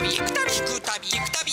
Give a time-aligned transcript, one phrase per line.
[0.00, 1.52] 旅行く旅行く旅行く旅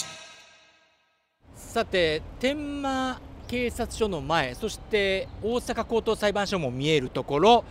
[1.56, 7.64] さて天満警察署の前そして大阪高等裁判所も見えるところ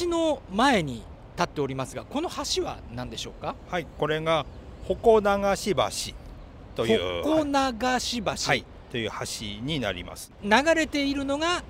[0.00, 1.02] 橋の前に
[1.36, 3.54] 立っておりますがこの橋は何でしょうか？
[3.68, 4.46] はい、これが
[4.84, 6.14] 鉾流し橋
[6.74, 10.32] という鉾流し橋、はい、という橋になります。
[10.42, 11.62] 流れているのが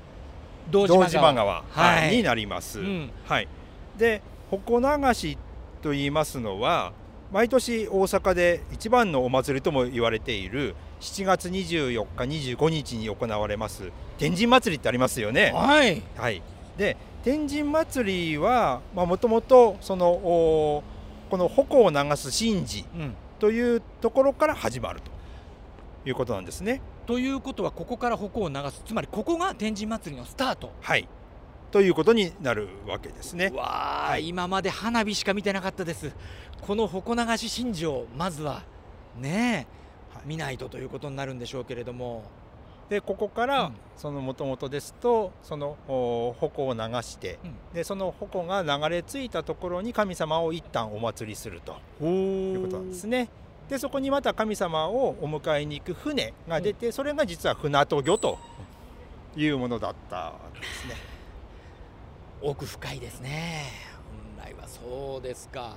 [0.71, 1.11] 道道島川。
[1.11, 2.17] 島川、はいはい。
[2.17, 2.79] になります。
[2.79, 3.11] うん。
[3.27, 3.49] はい。
[3.97, 4.23] で、
[4.53, 5.37] 鉾流し
[5.83, 6.93] と言いますのは、
[7.31, 15.53] 毎年大阪で一番のお祭りとも言われている7月24日、25日に行われます天神祭りってありますよね。
[15.55, 16.43] はいはい。
[16.79, 20.83] で、天神祭りはまあもともとそのお
[21.29, 25.11] この鉾を流す神事うん、というところから始まると
[26.09, 26.81] いうことなんですね。
[27.07, 31.07] ということはここから鉾を流すつまりここが天神祭りのスタートはい。
[31.71, 33.51] ということになるわけですね。
[33.55, 34.29] わあ、はい。
[34.29, 36.13] 今まで花火しか見てなかったです。
[36.63, 38.63] この鉾流し神事をまずは
[39.19, 39.67] ね
[40.13, 40.27] え、はい。
[40.27, 42.25] 見ないとということになるんでしょうけれども。
[42.89, 43.75] でここかうらん。
[43.99, 47.55] そのもともとですとそのお鉾を流してうん。
[47.75, 53.29] でその鉾が流れ着いたところに神様を一旦お祭りするとということなんですね。
[53.69, 58.39] でそこにまた神様をお迎えに行く船が出て、それが実は船渡御と
[59.37, 61.18] いうものだったわけですね。
[62.43, 63.65] 奥深いですね
[64.37, 65.77] 本来はそうですか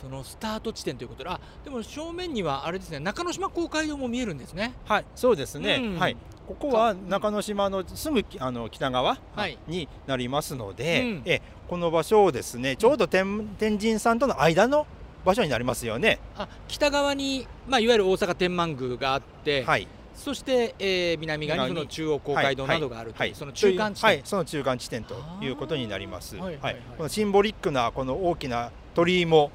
[0.00, 5.80] そのスタート地点ということであでも正面にはあれですね中之島公会堂も見えるんですねはい、そうですね。
[5.82, 6.16] うんはい。
[6.46, 14.86] ここは中之島のすぐきあの北側はいになりますので、うんえこの場所をですねちょうど天天神さんとの間の
[15.24, 16.20] 場所になりますよね。
[16.36, 19.88] あ北側に、まあ、いわゆる大阪天満宮があって、はい。
[20.16, 26.36] そして、えー南側にその中央公会堂などがあるという、はい、その中間地点、はい、その中間地点ということになります。
[26.36, 26.56] はい
[26.96, 29.52] このシンボリックなこの大きな鳥居も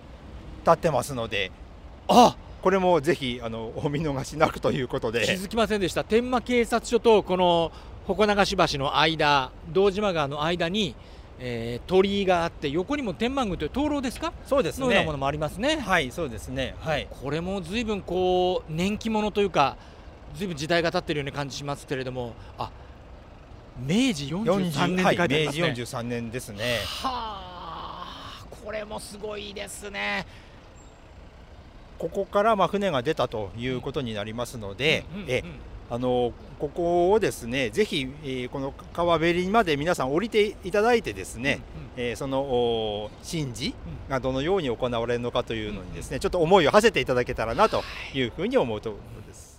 [0.64, 1.52] 立ってますので、
[2.08, 6.03] あこれもぜひあのお見逃しなくということ気で、づきませんでした。
[6.03, 7.72] 天満警察署とこの
[8.08, 10.96] 鉾流し橋の間道島川の間に、
[11.40, 14.31] えー鳥居があって横にも天満宮という灯籠ですか？
[14.46, 14.86] そうですね。
[14.86, 15.18] のようなもの。
[15.18, 16.75] もありますね、はい、そうですね。
[16.80, 17.07] はい。
[17.09, 19.75] これも随分こう年季物というか
[20.36, 22.72] 随分時代が経っているような感じしますけれどもあ
[23.80, 26.80] 明治43年って書いてますね、はい、明治43年ですね。
[27.03, 30.25] はあこれもすごいですね。
[31.97, 35.31] ここからまあ船が出たということになりますので、うんうんうん。
[35.31, 35.44] え
[35.90, 41.59] あのここをですねぜひ、えーこの川べりまで皆さん降りていただいてですね、
[41.98, 43.75] えーそのお神事
[44.09, 49.50] がどのように行われるのかというのにですね、ちょっと思いを馳せていただけたらなというふうに思うところです。